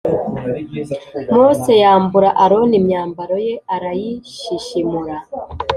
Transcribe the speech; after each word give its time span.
Mose 1.33 1.71
yambura 1.83 2.29
Aroni 2.43 2.75
imyambaro 2.81 3.35
ye 3.45 3.55
arayishishimura 3.75 5.15